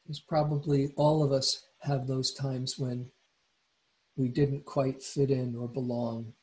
[0.01, 3.11] Because probably all of us have those times when
[4.15, 6.33] we didn't quite fit in or belong.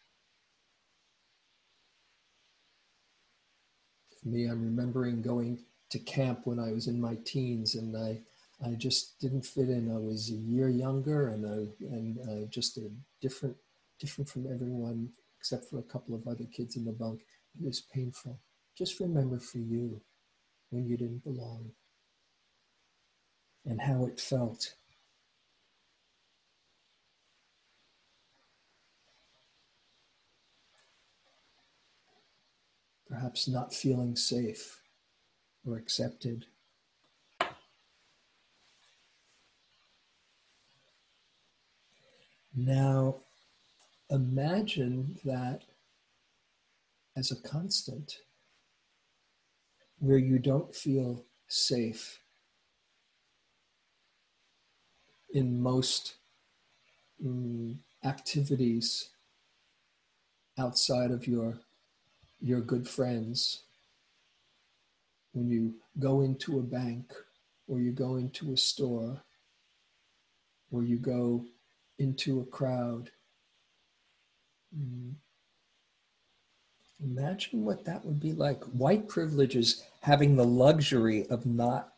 [4.25, 5.61] Me, I'm remembering going
[5.91, 8.21] to camp when I was in my teens and I,
[8.65, 9.95] I just didn't fit in.
[9.95, 13.57] I was a year younger and, I, and uh, just a different,
[14.01, 17.21] different from everyone except for a couple of other kids in the bunk.
[17.61, 18.41] It was painful.
[18.77, 20.01] Just remember for you
[20.71, 21.71] when you didn't belong
[23.67, 24.75] and how it felt.
[33.15, 34.81] Perhaps not feeling safe
[35.65, 36.47] or accepted.
[42.53, 43.21] Now,
[44.11, 45.63] imagine that
[47.17, 48.17] as a constant
[50.01, 52.19] where you don't feel safe
[55.33, 56.15] in most
[57.25, 59.11] um, activities
[60.59, 61.61] outside of your
[62.41, 63.63] your good friends
[65.33, 67.13] when you go into a bank
[67.67, 69.23] or you go into a store
[70.71, 71.45] or you go
[71.99, 73.11] into a crowd
[74.75, 75.17] um,
[77.05, 78.63] Imagine what that would be like.
[78.65, 81.93] White privilege is having the luxury of not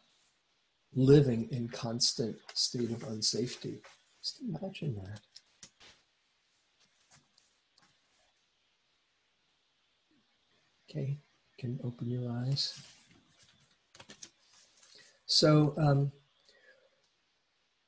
[0.94, 3.78] living in constant state of unsafety.
[4.22, 5.20] Just imagine that.
[10.88, 11.18] Okay,
[11.58, 12.80] can open your eyes.
[15.26, 16.12] So, um,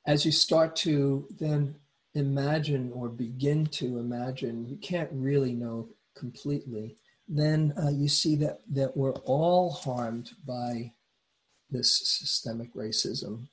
[0.05, 1.75] as you start to then
[2.15, 6.97] imagine or begin to imagine, you can't really know completely,
[7.27, 10.91] then uh, you see that, that we're all harmed by
[11.69, 13.47] this systemic racism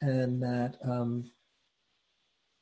[0.00, 1.30] and that um,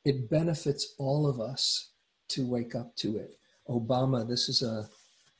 [0.05, 1.91] it benefits all of us
[2.29, 3.39] to wake up to it.
[3.69, 4.89] Obama, this is a,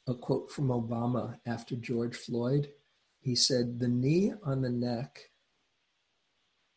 [0.09, 2.71] a quote from Obama after George Floyd.
[3.21, 5.31] He said, The knee on the neck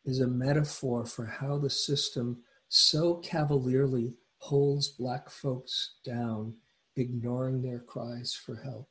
[0.04, 6.56] is a metaphor for how the system so cavalierly holds Black folks down
[6.96, 8.88] ignoring their cries for help.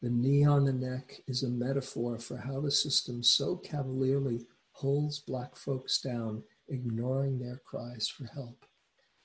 [0.00, 5.18] The knee on the neck is a metaphor for how the system so cavalierly holds
[5.18, 8.64] Black folks down, ignoring their cries for help.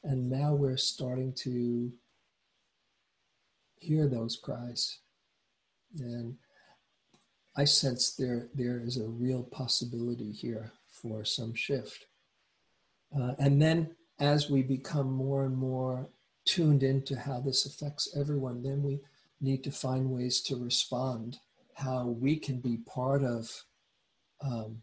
[0.03, 1.91] And now we're starting to
[3.77, 4.99] hear those cries.
[5.99, 6.37] And
[7.55, 12.05] I sense there, there is a real possibility here for some shift.
[13.15, 16.09] Uh, and then as we become more and more
[16.45, 19.01] tuned into how this affects everyone, then we
[19.41, 21.39] need to find ways to respond,
[21.75, 23.63] how we can be part of
[24.43, 24.81] um,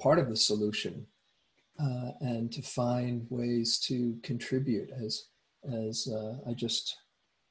[0.00, 1.06] part of the solution,
[1.80, 4.90] uh, and to find ways to contribute.
[4.90, 5.28] As
[5.64, 6.96] as uh, I just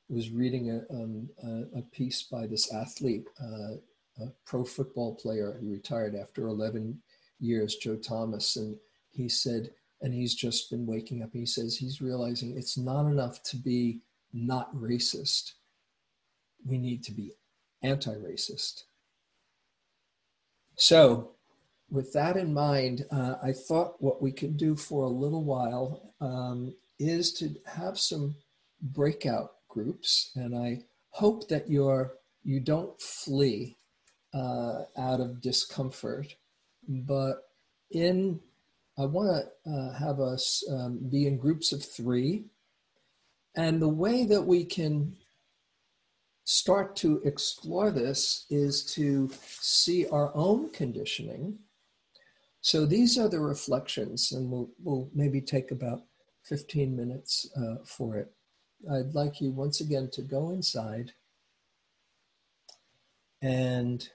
[0.10, 3.76] was reading a, um, a, a piece by this athlete, uh,
[4.24, 7.00] a pro football player who retired after 11
[7.40, 8.76] years, Joe Thomas, and
[9.12, 9.70] he said,
[10.02, 11.30] and he's just been waking up.
[11.34, 14.00] He says he's realizing it's not enough to be
[14.34, 15.54] not racist.
[16.66, 17.34] We need to be
[17.84, 18.84] anti racist.
[20.76, 21.32] So,
[21.92, 26.14] with that in mind, uh, I thought what we could do for a little while
[26.22, 28.36] um, is to have some
[28.82, 32.14] breakout groups, and I hope that you're
[32.44, 33.78] you don't flee
[34.34, 36.36] uh, out of discomfort,
[36.88, 37.44] but
[37.92, 38.40] in
[38.98, 42.46] I want to uh, have us um, be in groups of three,
[43.56, 45.16] and the way that we can
[46.44, 51.58] start to explore this is to see our own conditioning.
[52.62, 56.02] So these are the reflections, and we'll, we'll maybe take about
[56.44, 58.32] 15 minutes uh, for it.
[58.92, 61.14] I'd like you once again to go inside
[63.42, 64.08] and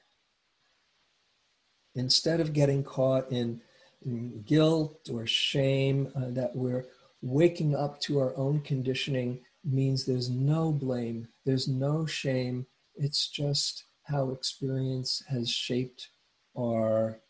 [1.95, 3.61] instead of getting caught in,
[4.05, 6.85] in guilt or shame, uh, that we're
[7.23, 12.67] waking up to our own conditioning means there's no blame, there's no shame.
[12.97, 16.11] It's just how experience has shaped
[16.57, 17.21] our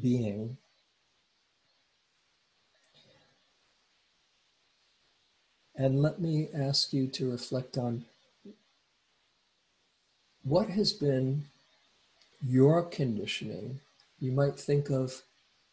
[0.00, 0.56] being.
[5.76, 8.04] And let me ask you to reflect on
[10.42, 11.44] what has been
[12.44, 13.80] your conditioning.
[14.18, 15.22] You might think of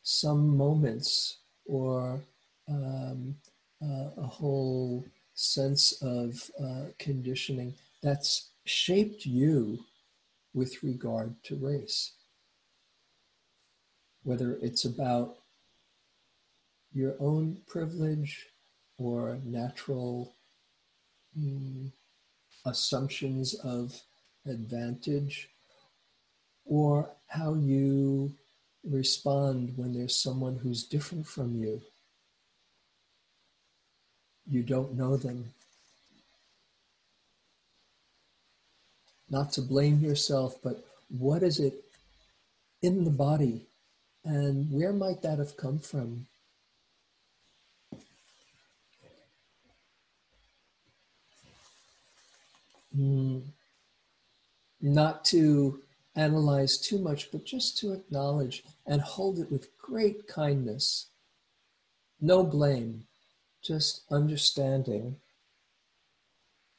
[0.03, 2.22] some moments or
[2.70, 3.36] um,
[3.82, 5.03] uh, a whole
[5.34, 9.80] sense of uh, conditioning that's shaped you
[10.53, 12.11] with regard to race.
[14.26, 15.38] Whether it's about
[16.93, 18.47] your own privilege
[18.97, 20.34] or natural
[21.39, 21.91] mm,
[22.65, 24.01] assumptions of
[24.45, 25.49] advantage,
[26.65, 28.34] or how you
[28.84, 31.82] respond when there's someone who's different from you.
[34.47, 35.53] You don't know them.
[39.30, 41.84] Not to blame yourself, but what is it
[42.82, 43.67] in the body?
[44.26, 46.26] And where might that have come from?
[52.97, 53.43] Mm,
[54.82, 55.80] not to
[56.15, 61.07] analyze too much, but just to acknowledge and hold it with great kindness.
[62.19, 63.05] No blame,
[63.61, 65.17] just understanding.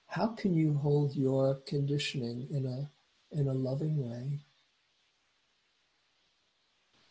[0.08, 2.90] How can you hold your conditioning in a,
[3.38, 4.40] in a loving way?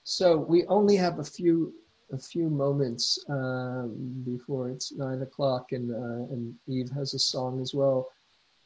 [0.06, 1.74] So we only have a few
[2.14, 7.60] a few moments um, before it's nine o'clock, and uh, and Eve has a song
[7.62, 8.10] as well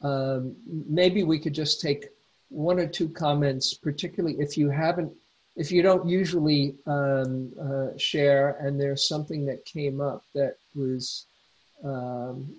[0.02, 2.08] um, maybe we could just take
[2.48, 5.12] one or two comments, particularly if you haven't,
[5.56, 11.26] if you don't usually um, uh, share, and there's something that came up that was
[11.84, 12.54] um,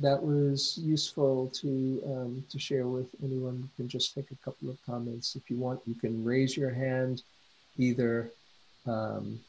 [0.00, 3.58] that was useful to um, to share with anyone.
[3.58, 5.80] You can just take a couple of comments if you want.
[5.86, 7.22] You can raise your hand,
[7.78, 8.30] either.
[8.86, 9.40] Um,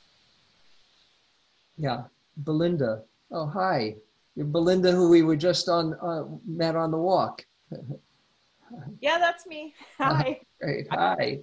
[1.77, 2.03] yeah,
[2.37, 3.03] Belinda.
[3.31, 3.95] Oh, hi.
[4.35, 7.45] You're Belinda, who we were just on uh, met on the walk.
[9.01, 9.73] yeah, that's me.
[9.97, 10.39] Hi.
[10.61, 10.87] Great.
[10.91, 11.39] Hi.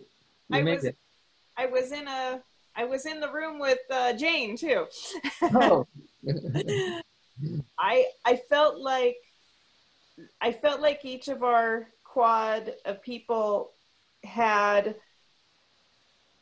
[0.48, 0.96] You I was, it.
[1.56, 2.42] I was in a.
[2.76, 4.86] I was in the room with uh, Jane too.
[5.42, 5.86] oh.
[7.78, 9.16] I I felt like
[10.40, 13.72] I felt like each of our quad of people
[14.24, 14.96] had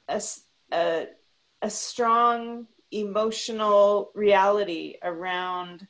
[0.09, 0.23] a,
[0.73, 1.07] a,
[1.63, 5.87] a strong emotional reality around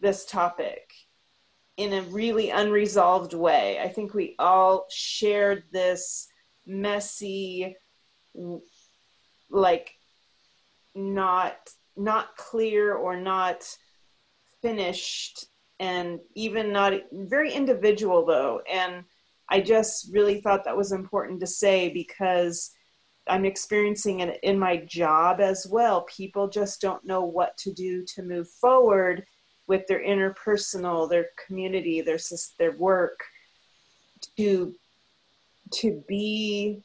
[0.00, 0.92] this topic
[1.76, 3.78] in a really unresolved way.
[3.80, 6.28] I think we all shared this
[6.66, 7.76] messy,
[9.50, 9.92] like
[10.94, 11.56] not
[11.96, 13.64] not clear or not
[14.62, 15.46] finished
[15.78, 19.04] and even not very individual though and
[19.48, 22.70] i just really thought that was important to say because
[23.30, 28.04] i'm experiencing it in my job as well people just don't know what to do
[28.04, 29.24] to move forward
[29.70, 32.18] with their interpersonal, their community, their
[32.58, 33.20] their work,
[34.36, 34.74] to
[35.74, 36.82] to be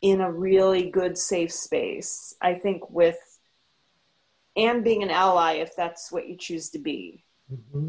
[0.00, 2.36] in a really good safe space.
[2.40, 3.18] I think with
[4.56, 7.24] and being an ally if that's what you choose to be.
[7.52, 7.88] Mm-hmm.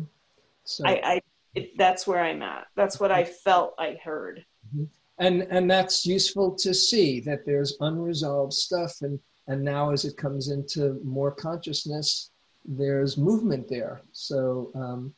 [0.63, 1.21] So I, I
[1.53, 2.65] it, that's where I'm at.
[2.75, 4.43] That's what I felt I heard.
[4.67, 4.85] Mm-hmm.
[5.19, 10.17] And and that's useful to see that there's unresolved stuff and and now as it
[10.17, 12.29] comes into more consciousness,
[12.65, 14.01] there's movement there.
[14.11, 15.13] So um,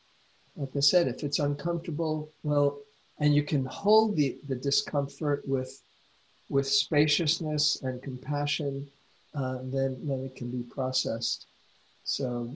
[0.56, 2.78] like I said, if it's uncomfortable, well,
[3.18, 5.82] and you can hold the, the discomfort with
[6.48, 8.86] with spaciousness and compassion,
[9.34, 11.46] uh, then then it can be processed.
[12.04, 12.52] So,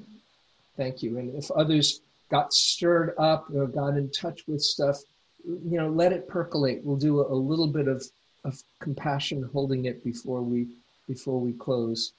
[0.76, 1.18] thank you.
[1.18, 4.99] And if others got stirred up or got in touch with stuff,
[5.47, 6.80] you know, let it percolate.
[6.84, 8.05] We'll do a, a little bit of,
[8.45, 10.68] of compassion holding it before we
[11.09, 12.12] before we close.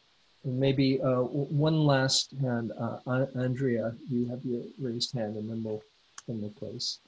[0.43, 5.63] And maybe uh, one last hand, uh, Andrea, you have your raised hand, and then
[5.63, 5.81] we'll
[6.27, 6.99] then we'll close.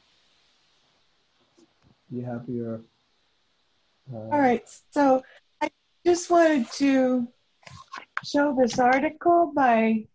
[2.11, 2.82] You have your.
[4.11, 5.22] Uh, All right, so
[5.61, 5.70] I
[6.05, 7.28] just wanted to
[8.24, 10.05] show this article by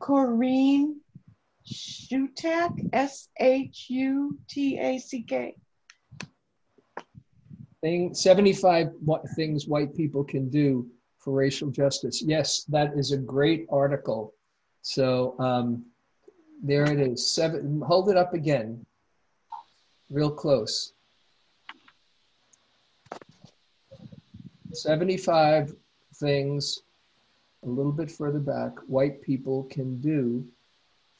[0.00, 1.00] Corinne
[1.68, 5.54] Shutack, S H U T A C K.
[7.80, 8.88] Thing 75
[9.36, 10.88] things white people can do
[11.18, 12.22] for racial justice.
[12.22, 14.34] Yes, that is a great article.
[14.82, 15.84] So um,
[16.62, 17.26] there it is.
[17.34, 17.80] Seven.
[17.86, 18.84] Hold it up again,
[20.10, 20.92] real close.
[24.72, 25.74] 75
[26.16, 26.80] things
[27.64, 30.46] a little bit further back white people can do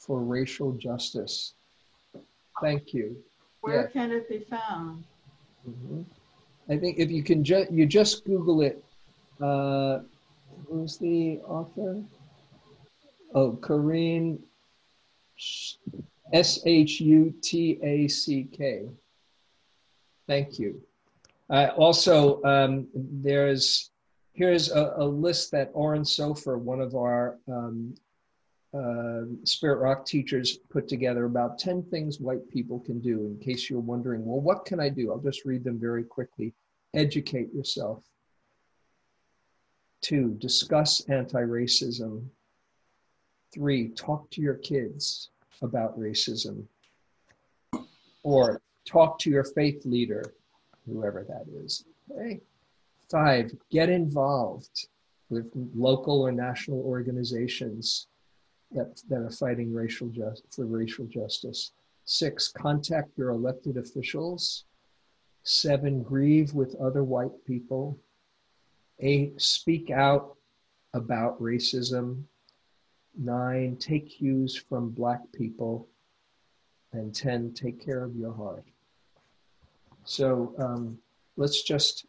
[0.09, 1.53] for racial justice.
[2.61, 3.15] Thank you.
[3.61, 5.03] Where can it be found?
[5.69, 6.01] Mm-hmm.
[6.67, 8.83] I think if you can just you just Google it.
[9.39, 9.99] Uh,
[10.67, 12.01] who's the author?
[13.35, 14.39] Oh, Corinne
[16.33, 18.89] S H U T A C K.
[20.27, 20.81] Thank you.
[21.51, 23.91] Uh, also, um, there's
[24.33, 27.93] here's a, a, list that Oren Sofer, one of our um,
[28.73, 33.25] uh, Spirit Rock teachers, put together about 10 things white people can do.
[33.25, 35.11] In case you're wondering, well, what can I do?
[35.11, 36.53] I'll just read them very quickly.
[36.93, 38.03] Educate yourself.
[40.01, 42.25] Two, discuss anti racism.
[43.53, 45.29] Three, talk to your kids
[45.61, 46.65] about racism.
[48.23, 50.33] Or talk to your faith leader
[50.87, 51.85] whoever that is.
[52.11, 52.41] Okay.
[53.09, 54.87] Five, get involved
[55.29, 58.07] with local or national organizations
[58.71, 61.71] that, that are fighting racial just, for racial justice.
[62.05, 64.65] Six, contact your elected officials.
[65.43, 67.97] Seven, grieve with other white people.
[68.99, 70.35] Eight, speak out
[70.93, 72.23] about racism.
[73.17, 75.87] Nine, take cues from black people.
[76.91, 78.65] And 10, take care of your heart.
[80.03, 80.97] So um,
[81.37, 82.07] let's just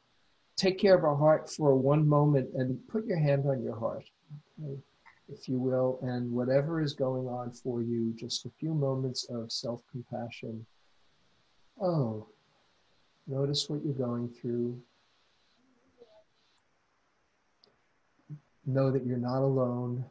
[0.56, 4.04] take care of our heart for one moment and put your hand on your heart,
[4.62, 4.78] okay,
[5.32, 9.50] if you will, and whatever is going on for you, just a few moments of
[9.52, 10.64] self compassion.
[11.80, 12.26] Oh,
[13.26, 14.80] notice what you're going through.
[18.66, 20.04] Know that you're not alone.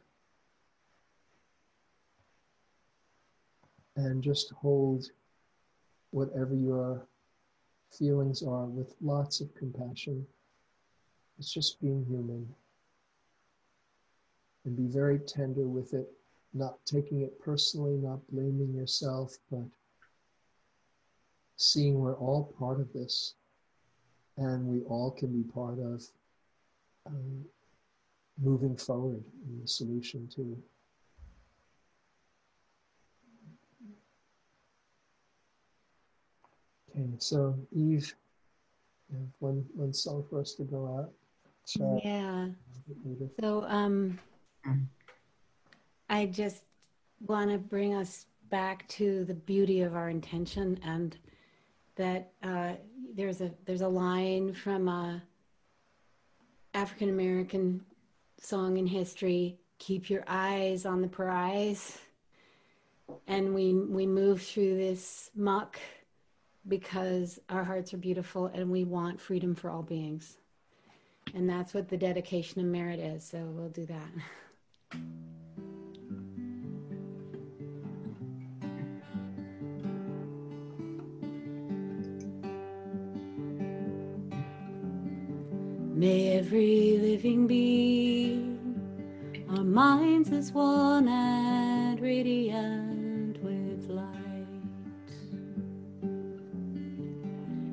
[3.96, 5.10] And just hold
[6.10, 7.06] whatever you're
[7.90, 10.26] feelings are with lots of compassion.
[11.38, 12.48] It's just being human.
[14.64, 16.12] And be very tender with it,
[16.52, 19.64] not taking it personally, not blaming yourself, but
[21.56, 23.34] seeing we're all part of this
[24.36, 26.02] and we all can be part of
[27.06, 27.44] um,
[28.42, 30.56] moving forward in the solution too.
[36.90, 38.14] Okay, so Eve,
[39.10, 41.12] you have one one song for us to go out.
[42.02, 42.48] Yeah.
[43.38, 44.18] So um,
[46.08, 46.64] I just
[47.26, 51.16] want to bring us back to the beauty of our intention and
[51.96, 52.72] that uh,
[53.14, 55.22] there's a there's a line from a
[56.74, 57.84] African American
[58.40, 61.98] song in history keep your eyes on the prize
[63.26, 65.78] and we we move through this muck
[66.68, 70.36] because our hearts are beautiful and we want freedom for all beings.
[71.34, 73.24] And that's what the dedication of merit is.
[73.24, 74.08] So we'll do that.
[86.00, 88.58] May every living being,
[89.50, 94.06] our minds as one and radiant with light.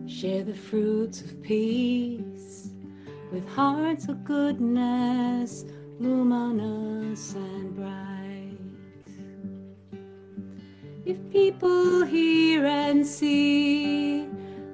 [0.09, 2.72] Share the fruits of peace
[3.32, 5.63] with hearts of goodness,
[5.99, 8.58] luminous and bright.
[11.05, 14.28] If people hear and see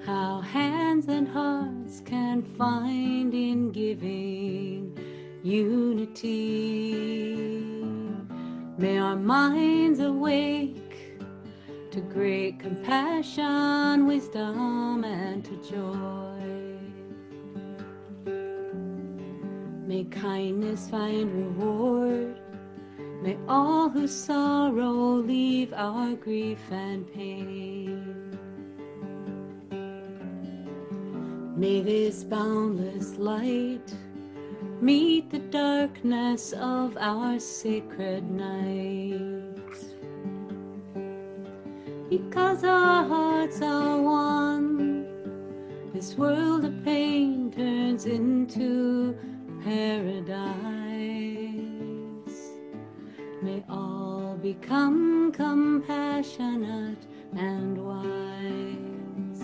[0.03, 4.97] how hands and hearts can find in giving
[5.43, 6.95] unity,
[8.79, 11.19] may our minds awake
[11.91, 16.22] to great compassion, wisdom, and to joy.
[20.03, 22.37] May kindness find reward.
[23.21, 28.37] May all who sorrow leave our grief and pain.
[31.55, 33.95] May this boundless light
[34.81, 39.57] meet the darkness of our sacred night.
[42.09, 45.07] Because our hearts are one,
[45.93, 49.15] this world of pain turns into
[49.63, 50.53] paradise.
[53.41, 57.05] May all become compassionate
[57.35, 59.43] and wise.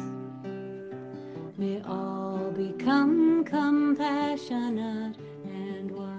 [1.58, 6.10] May all become compassionate and wise.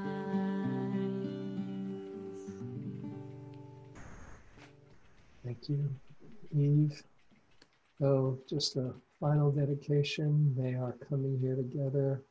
[5.45, 5.89] Thank you,
[6.57, 7.03] Eve.
[7.99, 10.55] So, just a final dedication.
[10.57, 12.23] They are coming here together.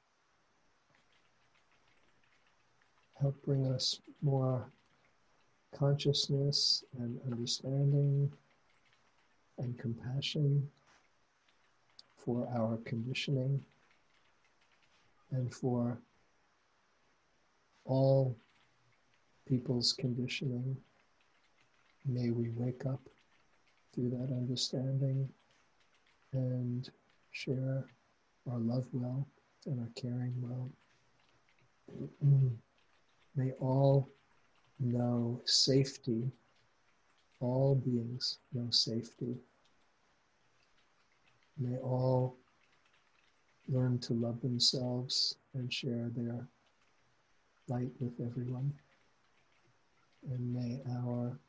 [3.19, 4.71] Help bring us more
[5.75, 8.31] consciousness and understanding
[9.57, 10.69] and compassion
[12.15, 13.61] for our conditioning
[15.31, 15.99] and for
[17.83, 18.37] all
[19.45, 20.77] people's conditioning.
[22.05, 23.01] May we wake up
[23.93, 25.27] through that understanding
[26.31, 26.89] and
[27.31, 27.85] share
[28.49, 29.27] our love well
[29.65, 30.69] and our caring well.
[33.39, 34.09] May all
[34.81, 36.29] know safety,
[37.39, 39.37] all beings know safety.
[41.57, 42.35] May all
[43.69, 46.45] learn to love themselves and share their
[47.69, 48.73] light with everyone.
[50.29, 51.39] And may our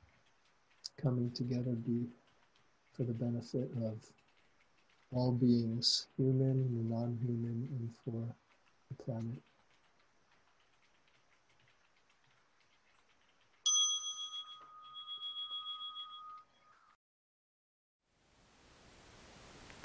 [0.96, 2.06] coming together be
[2.92, 3.98] for the benefit of
[5.10, 8.32] all beings, human and non human, and for
[8.90, 9.42] the planet.